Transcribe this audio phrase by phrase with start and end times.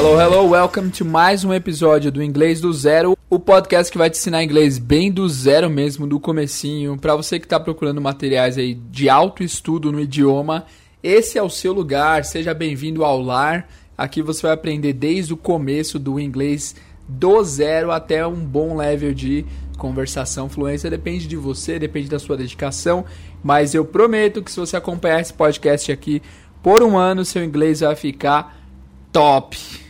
[0.00, 4.08] Hello, hello, welcome to mais um episódio do Inglês do Zero, o podcast que vai
[4.08, 6.96] te ensinar inglês bem do zero mesmo, do comecinho.
[6.96, 10.64] Para você que está procurando materiais aí de alto estudo no idioma,
[11.02, 12.24] esse é o seu lugar.
[12.24, 13.68] Seja bem-vindo ao lar.
[13.96, 16.74] Aqui você vai aprender desde o começo do inglês
[17.06, 19.44] do zero até um bom level de
[19.76, 20.88] conversação, fluência.
[20.88, 23.04] Depende de você, depende da sua dedicação.
[23.44, 26.22] Mas eu prometo que se você acompanhar esse podcast aqui
[26.62, 28.64] por um ano, seu inglês vai ficar
[29.12, 29.89] top.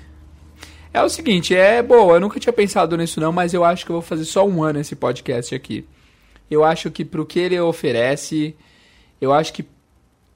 [0.92, 3.92] É o seguinte, é boa, eu nunca tinha pensado nisso não, mas eu acho que
[3.92, 5.86] eu vou fazer só um ano esse podcast aqui.
[6.50, 8.56] Eu acho que pro que ele oferece,
[9.20, 9.64] eu acho que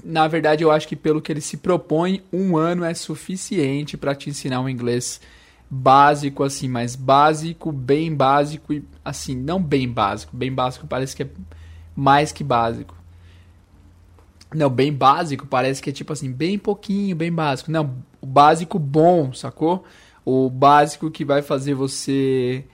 [0.04, 4.14] na verdade eu acho que pelo que ele se propõe, um ano é suficiente para
[4.14, 5.20] te ensinar um inglês
[5.68, 11.24] básico assim, mas básico, bem básico e assim, não bem básico, bem básico parece que
[11.24, 11.28] é
[11.96, 12.94] mais que básico.
[14.54, 17.72] Não, bem básico parece que é tipo assim, bem pouquinho, bem básico.
[17.72, 19.84] Não, básico bom, sacou?
[20.24, 22.64] O básico que vai fazer você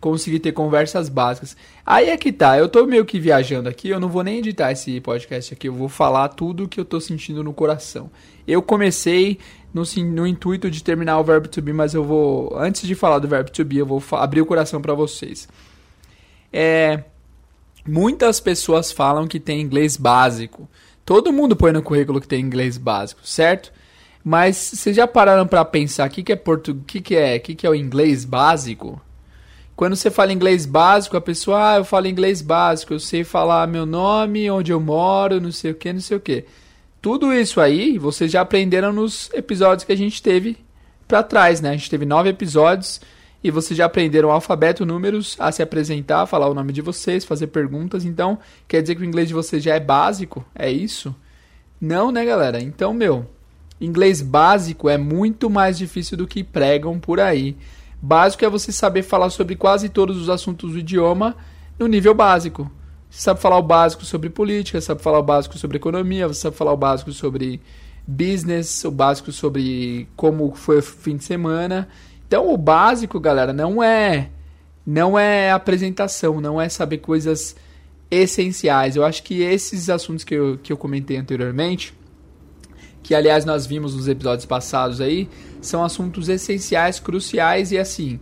[0.00, 1.56] conseguir ter conversas básicas.
[1.86, 4.72] Aí é que tá, eu tô meio que viajando aqui, eu não vou nem editar
[4.72, 8.10] esse podcast aqui, eu vou falar tudo que eu tô sentindo no coração.
[8.46, 9.38] Eu comecei
[9.72, 13.20] no, no intuito de terminar o verbo to be, mas eu vou, antes de falar
[13.20, 15.48] do verbo to be, eu vou abrir o coração para vocês.
[16.52, 17.04] É,
[17.86, 20.68] muitas pessoas falam que tem inglês básico.
[21.04, 23.72] Todo mundo põe no currículo que tem inglês básico, certo?
[24.24, 27.54] Mas vocês já pararam para pensar o que, que é português, que, que é, que,
[27.54, 29.00] que é o inglês básico?
[29.74, 33.66] Quando você fala inglês básico, a pessoa, ah, eu falo inglês básico, eu sei falar
[33.66, 36.44] meu nome, onde eu moro, não sei o que, não sei o que.
[37.00, 40.56] Tudo isso aí vocês já aprenderam nos episódios que a gente teve
[41.08, 41.70] para trás, né?
[41.70, 43.00] A gente teve nove episódios
[43.42, 47.48] e vocês já aprenderam alfabeto, números, a se apresentar, falar o nome de vocês, fazer
[47.48, 48.04] perguntas.
[48.04, 50.44] Então, quer dizer que o inglês de vocês já é básico?
[50.54, 51.12] É isso?
[51.80, 52.62] Não, né, galera?
[52.62, 53.26] Então, meu,
[53.82, 57.56] Inglês básico é muito mais difícil do que pregam por aí.
[58.00, 61.36] Básico é você saber falar sobre quase todos os assuntos do idioma
[61.78, 62.70] no nível básico.
[63.10, 66.56] Você sabe falar o básico sobre política, sabe falar o básico sobre economia, você sabe
[66.56, 67.60] falar o básico sobre
[68.06, 71.88] business, o básico sobre como foi o fim de semana.
[72.26, 74.30] Então o básico, galera, não é
[74.86, 77.56] não é apresentação, não é saber coisas
[78.10, 78.94] essenciais.
[78.94, 81.94] Eu acho que esses assuntos que eu, que eu comentei anteriormente
[83.02, 85.28] que aliás nós vimos nos episódios passados aí,
[85.60, 88.20] são assuntos essenciais, cruciais e assim,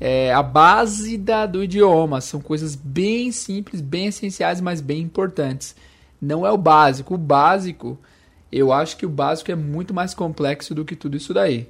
[0.00, 2.20] é, a base da, do idioma.
[2.20, 5.76] São coisas bem simples, bem essenciais, mas bem importantes.
[6.20, 7.14] Não é o básico.
[7.14, 7.98] O básico,
[8.50, 11.68] eu acho que o básico é muito mais complexo do que tudo isso daí.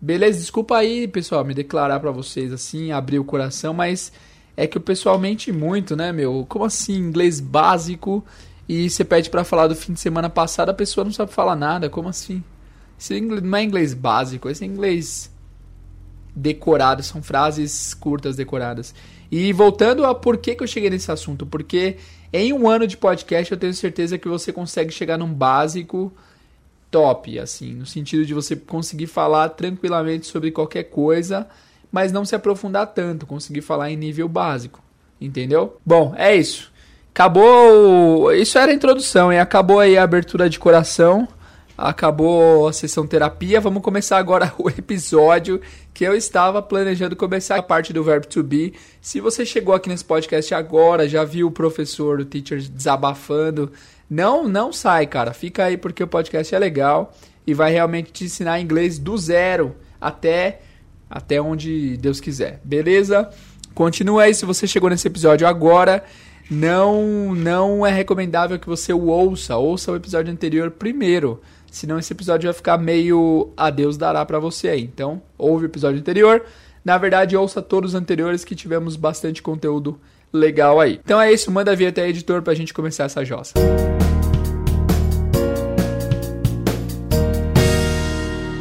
[0.00, 0.38] Beleza?
[0.38, 4.12] Desculpa aí, pessoal, me declarar para vocês assim, abrir o coração, mas
[4.56, 6.44] é que o pessoal mente muito, né, meu?
[6.48, 8.24] Como assim, inglês básico?
[8.68, 11.56] E você pede para falar do fim de semana passado, a pessoa não sabe falar
[11.56, 11.88] nada.
[11.88, 12.44] Como assim?
[12.98, 15.32] Isso não é inglês básico, isso é inglês
[16.34, 18.94] decorado, são frases curtas decoradas.
[19.30, 21.96] E voltando a por que, que eu cheguei nesse assunto, porque
[22.32, 26.12] em um ano de podcast eu tenho certeza que você consegue chegar num básico
[26.90, 31.46] top, assim, no sentido de você conseguir falar tranquilamente sobre qualquer coisa,
[31.92, 34.82] mas não se aprofundar tanto, conseguir falar em nível básico,
[35.20, 35.78] entendeu?
[35.84, 36.72] Bom, é isso.
[37.10, 38.32] Acabou.
[38.32, 41.26] Isso era a introdução, e acabou aí a abertura de coração.
[41.76, 43.60] Acabou a sessão terapia.
[43.60, 45.60] Vamos começar agora o episódio
[45.94, 48.74] que eu estava planejando começar a parte do verbo to be.
[49.00, 53.72] Se você chegou aqui nesse podcast agora, já viu o professor, o teacher desabafando,
[54.08, 55.32] não, não sai, cara.
[55.32, 57.14] Fica aí porque o podcast é legal
[57.46, 60.60] e vai realmente te ensinar inglês do zero até
[61.10, 62.60] até onde Deus quiser.
[62.62, 63.30] Beleza?
[63.74, 66.04] Continua aí se você chegou nesse episódio agora
[66.50, 69.56] não não é recomendável que você o ouça.
[69.56, 71.40] Ouça o episódio anterior primeiro.
[71.70, 74.82] Senão esse episódio vai ficar meio a Deus dará para você aí.
[74.82, 76.42] Então, ouve o episódio anterior.
[76.84, 80.00] Na verdade, ouça todos os anteriores que tivemos bastante conteúdo
[80.32, 81.00] legal aí.
[81.04, 83.54] Então é isso, manda vir até editor pra gente começar essa jossa.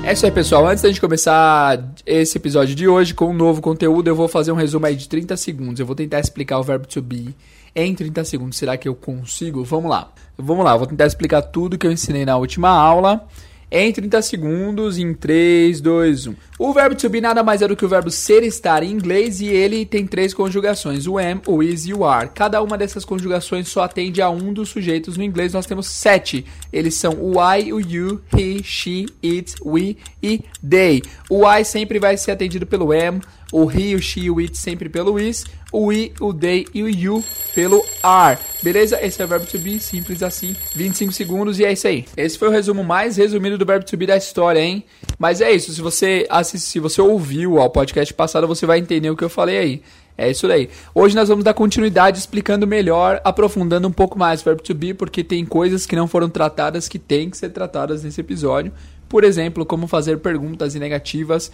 [0.03, 0.65] É isso aí, pessoal.
[0.65, 4.53] Antes da gente começar esse episódio de hoje com um novo conteúdo, eu vou fazer
[4.53, 5.81] um resumo aí de 30 segundos.
[5.81, 7.35] Eu vou tentar explicar o verbo to be
[7.75, 8.57] em 30 segundos.
[8.57, 9.63] Será que eu consigo?
[9.63, 10.11] Vamos lá.
[10.37, 13.27] Vamos lá, vou tentar explicar tudo que eu ensinei na última aula
[13.69, 16.35] em 30 segundos, em 3, 2, 1.
[16.57, 19.41] O verbo to be nada mais é do que o verbo ser estar em inglês
[19.41, 22.29] e ele tem três conjugações, o am, o is e o are.
[22.33, 26.45] Cada uma dessas conjugações só atende a um dos sujeitos no inglês, nós temos sete.
[26.71, 31.01] Eles são o I, o you, he, she, it, we e they.
[31.29, 33.19] O I sempre vai ser atendido pelo am,
[33.51, 36.83] o he, o she e o it sempre pelo is, o we, o they e
[36.83, 37.23] o you
[37.53, 38.37] pelo are.
[38.61, 38.99] Beleza?
[39.03, 40.55] Esse é o verbo to be, simples assim.
[40.75, 42.05] 25 segundos e é isso aí.
[42.15, 44.83] Esse foi o resumo mais resumido do verbo to be da história, hein?
[45.17, 49.09] Mas é isso, se você assistir, se você ouviu ao podcast passado, você vai entender
[49.09, 49.81] o que eu falei aí.
[50.17, 50.67] É isso daí.
[50.95, 54.93] Hoje nós vamos dar continuidade explicando melhor, aprofundando um pouco mais o verbo to be,
[54.93, 58.73] porque tem coisas que não foram tratadas que têm que ser tratadas nesse episódio.
[59.07, 61.51] Por exemplo, como fazer perguntas negativas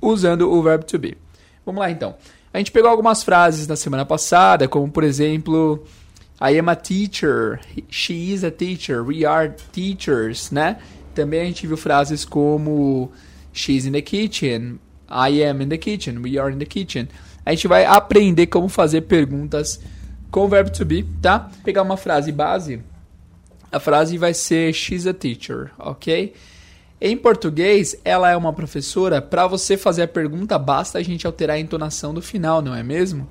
[0.00, 1.16] usando o verbo to be.
[1.64, 2.14] Vamos lá então.
[2.52, 5.84] A gente pegou algumas frases na semana passada, como por exemplo,
[6.40, 10.76] I am a teacher, she is a teacher, we are teachers, né?
[11.14, 13.10] Também a gente viu frases como
[13.54, 14.78] she's in the kitchen,
[15.08, 17.08] I am in the kitchen, we are in the kitchen.
[17.44, 19.80] A gente vai aprender como fazer perguntas
[20.30, 21.50] com o verbo to be, tá?
[21.64, 22.80] Pegar uma frase base.
[23.70, 26.34] A frase vai ser she's a teacher, ok?
[27.04, 29.20] Em português, ela é uma professora.
[29.20, 32.80] Para você fazer a pergunta, basta a gente alterar a entonação do final, não é
[32.84, 33.28] mesmo?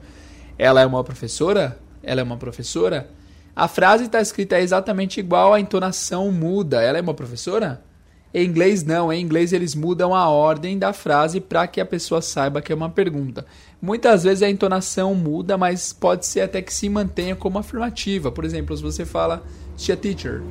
[0.57, 1.79] Ela é uma professora?
[2.03, 3.09] Ela é uma professora?
[3.55, 6.81] A frase está escrita exatamente igual, a entonação muda.
[6.81, 7.81] Ela é uma professora?
[8.33, 9.11] Em inglês, não.
[9.11, 12.75] Em inglês, eles mudam a ordem da frase para que a pessoa saiba que é
[12.75, 13.45] uma pergunta.
[13.81, 18.33] Muitas vezes a entonação muda, mas pode ser até que se mantenha como afirmativa.
[18.33, 19.41] Por exemplo, se você fala,
[19.89, 20.41] a teacher.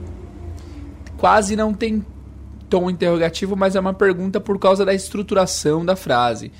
[1.18, 2.02] Quase não tem
[2.70, 6.52] tom interrogativo, mas é uma pergunta por causa da estruturação da frase.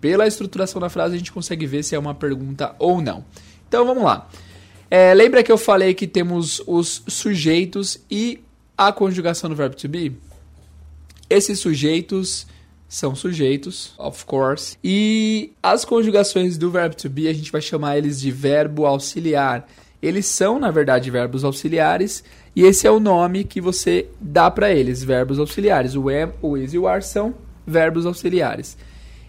[0.00, 3.24] Pela estruturação da frase, a gente consegue ver se é uma pergunta ou não.
[3.68, 4.28] Então vamos lá.
[4.88, 8.40] É, lembra que eu falei que temos os sujeitos e
[8.78, 10.16] a conjugação do verbo to be?
[11.28, 12.46] Esses sujeitos
[12.88, 14.78] são sujeitos, of course.
[14.84, 19.66] E as conjugações do verbo to be, a gente vai chamar eles de verbo auxiliar.
[20.00, 22.22] Eles são, na verdade, verbos auxiliares
[22.56, 25.94] e esse é o nome que você dá para eles, verbos auxiliares.
[25.94, 27.34] O am, o is e o are são
[27.66, 28.78] verbos auxiliares.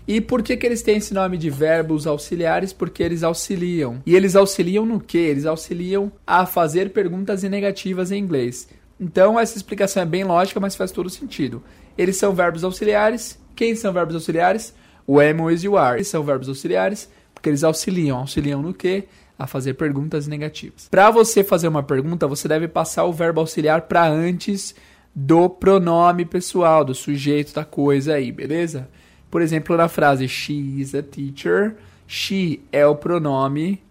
[0.07, 2.71] E por que, que eles têm esse nome de verbos auxiliares?
[2.71, 4.01] Porque eles auxiliam.
[4.05, 5.17] E eles auxiliam no que?
[5.17, 8.69] Eles auxiliam a fazer perguntas negativas em inglês.
[8.97, 11.61] Então, essa explicação é bem lógica, mas faz todo sentido.
[11.97, 13.37] Eles são verbos auxiliares.
[13.53, 14.73] Quem são verbos auxiliares?
[15.05, 15.97] O am, o is e o are.
[15.97, 18.19] Eles são verbos auxiliares porque eles auxiliam.
[18.19, 19.03] Auxiliam no que?
[19.37, 20.87] A fazer perguntas negativas.
[20.89, 24.73] Para você fazer uma pergunta, você deve passar o verbo auxiliar para antes
[25.13, 28.89] do pronome pessoal, do sujeito da coisa aí, beleza?
[29.29, 31.75] Por exemplo, na frase she is a teacher,
[32.07, 33.81] she é o pronome,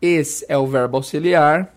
[0.00, 1.74] is é o verbo auxiliar,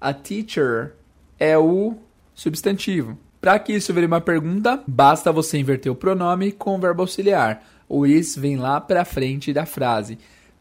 [0.00, 0.92] a teacher
[1.38, 1.96] é o
[2.34, 3.18] substantivo.
[3.40, 7.64] Para que isso vire uma pergunta, basta você inverter o pronome com o verbo auxiliar.
[7.88, 10.18] O is vem lá para frente da frase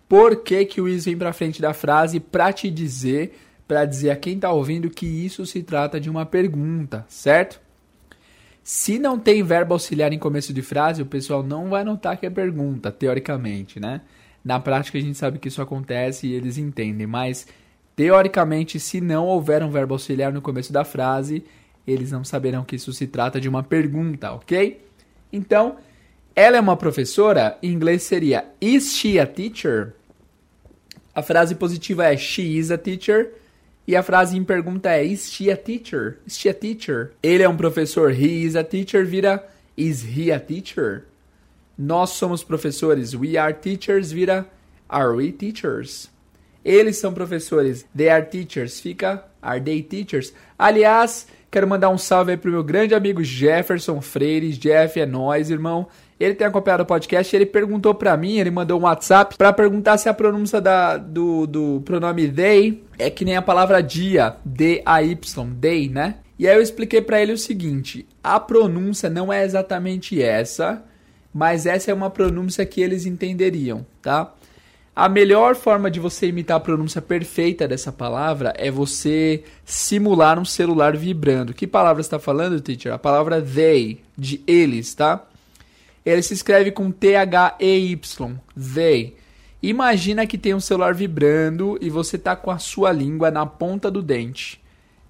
[0.09, 4.09] por que, que o is vem para frente da frase para te dizer, para dizer
[4.09, 7.61] a quem está ouvindo que isso se trata de uma pergunta, certo?
[8.63, 12.25] Se não tem verbo auxiliar em começo de frase, o pessoal não vai notar que
[12.25, 14.01] é pergunta, teoricamente, né?
[14.43, 17.47] Na prática a gente sabe que isso acontece e eles entendem, mas
[17.95, 21.43] teoricamente, se não houver um verbo auxiliar no começo da frase,
[21.85, 24.81] eles não saberão que isso se trata de uma pergunta, ok?
[25.31, 25.77] Então,
[26.35, 29.98] ela é uma professora, em inglês seria Is she a teacher?
[31.19, 33.33] A frase positiva é she is a teacher.
[33.85, 36.17] E a frase em pergunta é is she a teacher?
[36.25, 37.11] Is she a teacher?
[37.21, 39.45] Ele é um professor, he is a teacher, vira
[39.75, 41.03] is he a teacher?
[41.77, 44.45] Nós somos professores, we are teachers, vira
[44.87, 46.09] are we teachers?
[46.63, 50.31] Eles são professores, they are teachers, fica are they teachers?
[50.57, 54.53] Aliás, quero mandar um salve aí pro meu grande amigo Jefferson Freire.
[54.53, 55.89] Jeff, é nós, irmão.
[56.19, 59.97] Ele tem acompanhado o podcast ele perguntou para mim, ele mandou um WhatsApp para perguntar
[59.97, 65.53] se a pronúncia da, do, do pronome they é que nem a palavra dia, D-A-Y,
[65.53, 66.15] day, né?
[66.37, 70.83] E aí eu expliquei para ele o seguinte: a pronúncia não é exatamente essa,
[71.33, 74.33] mas essa é uma pronúncia que eles entenderiam, tá?
[74.95, 80.43] A melhor forma de você imitar a pronúncia perfeita dessa palavra é você simular um
[80.43, 81.53] celular vibrando.
[81.53, 82.91] Que palavra está falando, teacher?
[82.91, 85.25] A palavra they, de eles, tá?
[86.05, 88.39] Ele se escreve com T-H-E-Y.
[88.75, 89.15] They.
[89.61, 93.91] Imagina que tem um celular vibrando e você tá com a sua língua na ponta
[93.91, 94.61] do dente.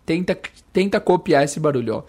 [0.06, 0.38] Tenta,
[0.74, 2.04] tenta copiar esse barulho, ó.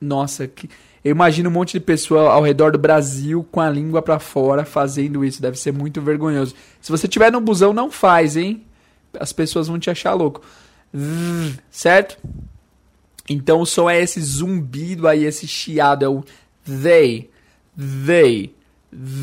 [0.00, 0.70] Nossa, que...
[1.04, 4.64] eu imagino um monte de pessoa ao redor do Brasil com a língua para fora
[4.64, 5.42] fazendo isso.
[5.42, 6.54] Deve ser muito vergonhoso.
[6.80, 8.64] Se você tiver no busão, não faz, hein?
[9.18, 10.42] As pessoas vão te achar louco.
[11.68, 12.16] Certo?
[13.28, 16.24] Então o som é esse zumbido aí, esse chiado, é o
[16.64, 17.30] they,
[18.06, 18.54] they,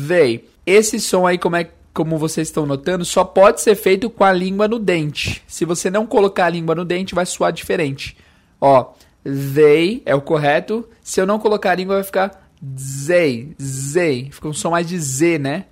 [0.08, 0.44] they.
[0.64, 4.30] Esse som aí, como é como vocês estão notando, só pode ser feito com a
[4.30, 5.42] língua no dente.
[5.46, 8.18] Se você não colocar a língua no dente, vai soar diferente.
[8.60, 8.92] Ó,
[9.24, 10.86] they é o correto.
[11.02, 12.46] Se eu não colocar a língua, vai ficar
[13.06, 13.54] They,
[13.94, 14.30] they.
[14.30, 15.66] Fica um som mais de Z, né?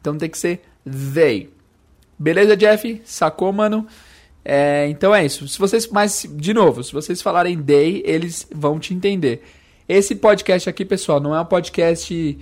[0.00, 0.62] Então tem que ser
[1.14, 1.50] they.
[2.18, 3.02] Beleza, Jeff?
[3.04, 3.86] Sacou, mano?
[4.52, 5.46] É, então é isso.
[5.46, 9.44] Se vocês, mas de novo, se vocês falarem they, eles vão te entender.
[9.88, 12.36] Esse podcast aqui, pessoal, não é um podcast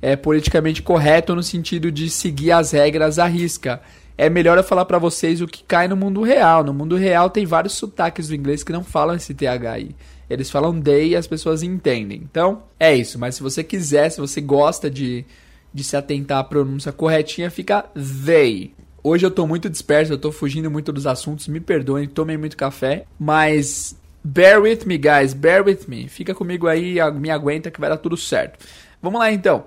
[0.00, 3.82] é, politicamente correto no sentido de seguir as regras à risca.
[4.16, 6.64] É melhor eu falar para vocês o que cai no mundo real.
[6.64, 9.94] No mundo real tem vários sotaques do inglês que não falam esse TH aí.
[10.30, 12.22] Eles falam they e as pessoas entendem.
[12.24, 13.18] Então, é isso.
[13.18, 15.26] Mas se você quiser, se você gosta de,
[15.74, 17.84] de se atentar à pronúncia corretinha, fica
[18.24, 18.72] they.
[19.02, 22.54] Hoje eu tô muito disperso, eu tô fugindo muito dos assuntos, me perdoem, tomei muito
[22.54, 26.06] café, mas bear with me, guys, bear with me.
[26.06, 28.64] Fica comigo aí, me aguenta que vai dar tudo certo.
[29.00, 29.64] Vamos lá então.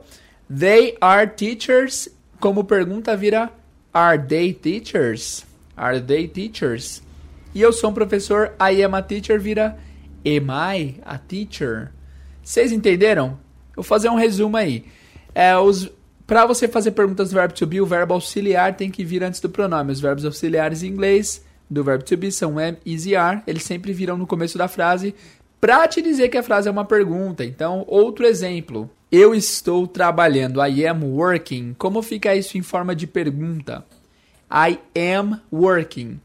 [0.55, 2.09] They are teachers,
[2.39, 3.51] como pergunta vira
[3.91, 5.45] Are they teachers?
[5.75, 7.01] Are they teachers?
[7.55, 9.77] E eu sou um professor, I am a teacher vira
[10.25, 11.91] Am I a teacher?
[12.43, 13.39] Vocês entenderam?
[13.75, 14.85] Vou fazer um resumo aí.
[15.33, 15.89] É, os
[16.33, 19.39] para você fazer perguntas do verbo to be, o verbo auxiliar tem que vir antes
[19.39, 19.91] do pronome.
[19.91, 23.43] Os verbos auxiliares em inglês do verbo to be são am, is e are.
[23.45, 25.13] Eles sempre viram no começo da frase
[25.61, 27.45] para te dizer que a frase é uma pergunta.
[27.45, 28.89] Então, outro exemplo.
[29.11, 30.59] Eu estou trabalhando.
[30.65, 31.75] I am working.
[31.77, 33.85] Como fica isso em forma de pergunta?
[34.51, 34.79] I
[35.13, 36.19] am working.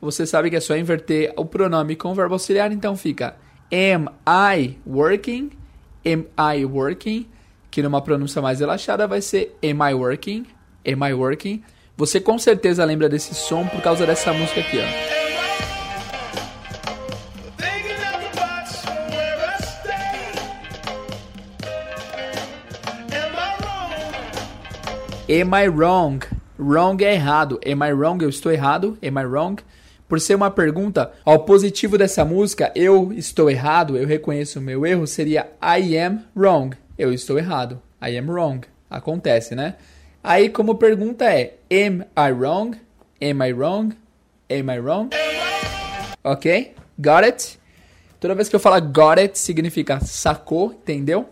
[0.00, 3.36] Você sabe que é só inverter o pronome com o verbo auxiliar, então fica
[3.70, 5.50] Am I working?
[6.06, 7.26] Am I working?
[7.74, 10.46] Que numa pronúncia mais relaxada vai ser Am I Working?
[10.86, 11.60] Am I Working?
[11.96, 15.14] Você com certeza lembra desse som por causa dessa música aqui, ó.
[25.28, 26.24] Am I wrong?
[26.56, 27.58] Wrong é errado.
[27.66, 28.22] Am I wrong?
[28.22, 28.96] Eu estou errado.
[29.02, 29.60] Am I wrong?
[30.08, 34.86] Por ser uma pergunta, ao positivo dessa música, eu estou errado, eu reconheço o meu
[34.86, 37.80] erro, seria I am wrong eu estou errado.
[38.02, 38.66] I am wrong.
[38.88, 39.76] Acontece, né?
[40.22, 42.78] Aí, como pergunta é: Am I wrong?
[43.20, 43.94] Am I wrong?
[44.50, 45.10] Am I wrong?
[46.22, 46.74] Ok?
[46.98, 47.58] Got it?
[48.20, 51.28] Toda vez que eu falar got it, significa sacou, entendeu?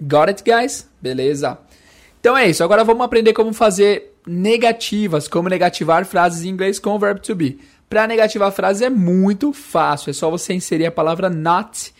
[0.00, 0.88] Got it, guys?
[1.00, 1.58] Beleza.
[2.20, 2.64] Então é isso.
[2.64, 7.34] Agora vamos aprender como fazer negativas, como negativar frases em inglês com o verbo to
[7.34, 7.58] be.
[7.88, 10.10] Para negativar frases é muito fácil.
[10.10, 11.93] É só você inserir a palavra not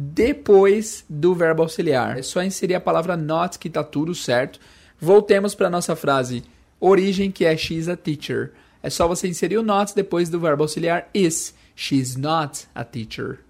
[0.00, 2.16] depois do verbo auxiliar.
[2.16, 4.60] É só inserir a palavra not que está tudo certo.
[5.00, 6.44] Voltemos para nossa frase
[6.78, 8.52] origem, que é she's a teacher.
[8.80, 11.52] É só você inserir o not depois do verbo auxiliar is.
[11.74, 13.40] She's not a teacher.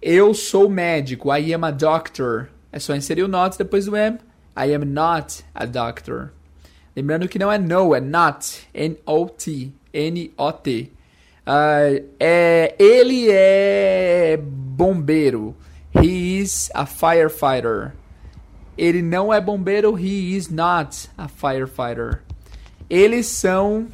[0.00, 1.34] Eu sou médico.
[1.34, 2.50] I am a doctor.
[2.70, 4.18] É só inserir o not depois do am.
[4.54, 6.32] I am not a doctor.
[6.94, 8.68] Lembrando que não é no, é not.
[8.74, 9.72] N-O-T.
[9.90, 10.92] N-O-T.
[11.46, 14.38] Uh, é, ele é
[14.78, 15.56] bombeiro.
[15.92, 17.94] He is a firefighter.
[18.76, 19.98] Ele não é bombeiro.
[19.98, 22.22] He is not a firefighter.
[22.88, 23.88] Eles são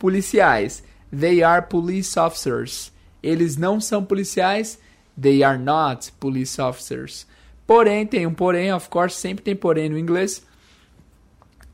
[0.00, 0.82] policiais.
[1.12, 2.92] They are police officers.
[3.22, 4.80] Eles não são policiais.
[5.16, 7.24] They are not police officers.
[7.64, 10.42] Porém, tem um porém, of course, sempre tem porém no inglês.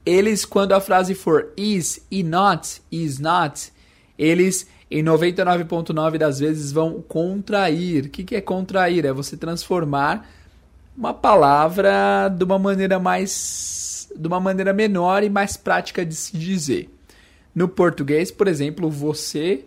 [0.05, 3.73] Eles, quando a frase for is e not, is not,
[4.19, 8.07] eles em 99,9% das vezes vão contrair.
[8.07, 9.05] O que, que é contrair?
[9.05, 10.29] É você transformar
[10.97, 14.09] uma palavra de uma maneira mais.
[14.15, 16.91] de uma maneira menor e mais prática de se dizer.
[17.55, 19.65] No português, por exemplo, você,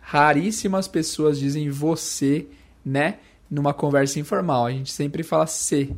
[0.00, 2.46] raríssimas pessoas dizem você,
[2.84, 3.18] né?
[3.50, 4.66] Numa conversa informal.
[4.66, 5.94] A gente sempre fala se.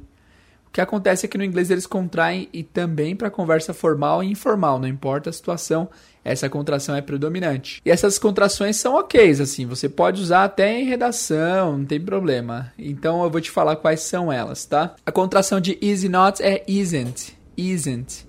[0.67, 4.31] O que acontece é que no inglês eles contraem e também para conversa formal e
[4.31, 5.88] informal, não importa a situação,
[6.33, 7.81] essa contração é predominante.
[7.85, 12.73] E essas contrações são ok, assim, você pode usar até em redação, não tem problema.
[12.79, 14.95] Então eu vou te falar quais são elas, tá?
[15.07, 18.27] A contração de is not é isn't, isn't.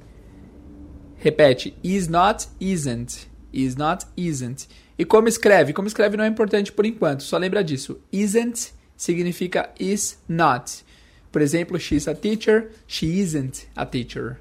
[1.18, 4.68] Repete, is not, isn't, is not, isn't.
[4.98, 5.74] E como escreve?
[5.74, 8.00] Como escreve não é importante por enquanto, só lembra disso.
[8.12, 10.86] Isn't significa is not.
[11.32, 14.40] Por exemplo, she's a teacher, she isn't a teacher.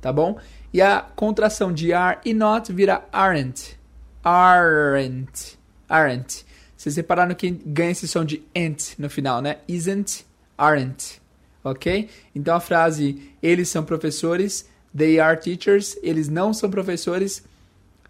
[0.00, 0.38] Tá bom?
[0.72, 3.78] E a contração de are e not vira aren't.
[4.22, 5.58] Aren't.
[5.88, 6.44] Aren't.
[6.76, 9.58] Vocês repararam que ganha esse som de ent no final, né?
[9.66, 10.24] Isn't,
[10.56, 11.20] aren't.
[11.64, 12.08] Ok?
[12.34, 17.42] Então a frase eles são professores, they are teachers, eles não são professores,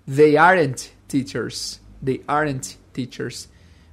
[0.06, 1.80] they aren't teachers.
[2.04, 3.48] They aren't teachers.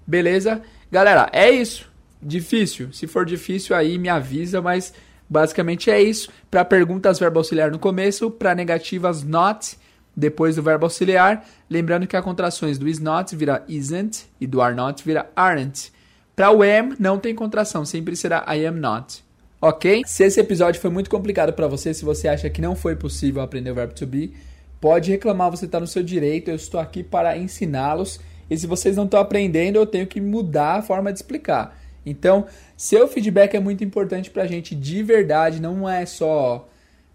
[0.05, 0.62] Beleza?
[0.91, 1.89] Galera, é isso.
[2.22, 2.91] Difícil.
[2.91, 4.93] Se for difícil aí me avisa, mas
[5.29, 6.29] basicamente é isso.
[6.50, 9.77] Para perguntas verbo auxiliar no começo, para negativas not
[10.15, 14.62] depois do verbo auxiliar, lembrando que as contrações do is not vira isn't e do
[14.62, 15.91] are not vira aren't.
[16.36, 19.24] Para o am não tem contração, sempre será I am not.
[19.62, 20.03] Ok?
[20.05, 23.41] Se esse episódio foi muito complicado para você, se você acha que não foi possível
[23.41, 24.34] aprender o verbo to be,
[24.79, 28.20] pode reclamar, você está no seu direito, eu estou aqui para ensiná-los.
[28.50, 31.75] E se vocês não estão aprendendo, eu tenho que mudar a forma de explicar.
[32.05, 32.46] Então,
[32.77, 36.67] seu feedback é muito importante para a gente de verdade, não é só.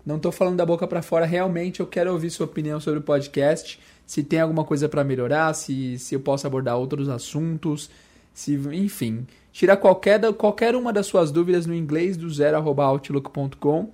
[0.04, 3.02] Não estou falando da boca para fora, realmente eu quero ouvir sua opinião sobre o
[3.02, 3.78] podcast.
[4.06, 7.90] Se tem alguma coisa para melhorar, se, se eu posso abordar outros assuntos,
[8.32, 13.90] se, enfim, tirar qualquer, qualquer uma das suas dúvidas no inglês do zero outlook.com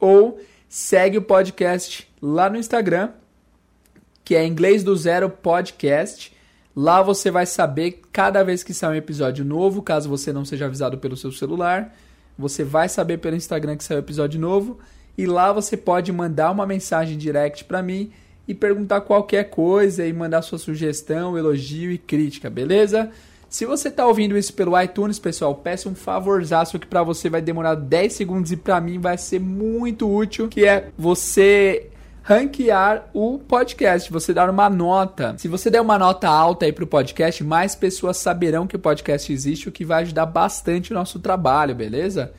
[0.00, 3.10] ou segue o podcast lá no Instagram,
[4.24, 6.34] que é inglês do zero podcast.
[6.74, 10.66] Lá você vai saber cada vez que sair um episódio novo, caso você não seja
[10.66, 11.94] avisado pelo seu celular.
[12.38, 14.78] Você vai saber pelo Instagram que saiu episódio novo.
[15.18, 18.12] E lá você pode mandar uma mensagem direct para mim
[18.46, 23.10] e perguntar qualquer coisa e mandar sua sugestão, elogio e crítica, beleza?
[23.48, 27.42] Se você está ouvindo isso pelo iTunes, pessoal, peço um favorzaço que para você vai
[27.42, 31.90] demorar 10 segundos e para mim vai ser muito útil, que é você
[32.22, 35.34] ranquear o podcast, você dar uma nota.
[35.38, 39.32] Se você der uma nota alta aí pro podcast, mais pessoas saberão que o podcast
[39.32, 42.32] existe, o que vai ajudar bastante o nosso trabalho, beleza?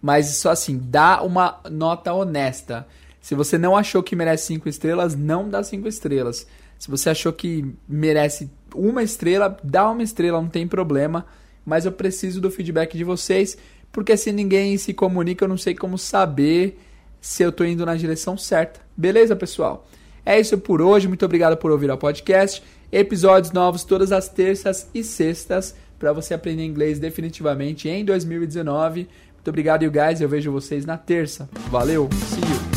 [0.00, 2.86] Mas só assim, dá uma nota honesta.
[3.20, 6.46] Se você não achou que merece cinco estrelas, não dá cinco estrelas.
[6.78, 11.24] Se você achou que merece uma estrela, dá uma estrela, não tem problema.
[11.64, 13.56] Mas eu preciso do feedback de vocês,
[13.90, 16.78] porque se ninguém se comunica, eu não sei como saber
[17.24, 18.80] se eu estou indo na direção certa.
[18.94, 19.88] Beleza, pessoal?
[20.26, 21.08] É isso por hoje.
[21.08, 22.62] Muito obrigado por ouvir o podcast.
[22.92, 29.08] Episódios novos todas as terças e sextas para você aprender inglês definitivamente em 2019.
[29.32, 30.20] Muito obrigado, you guys.
[30.20, 31.48] Eu vejo vocês na terça.
[31.70, 32.10] Valeu.
[32.12, 32.73] See you.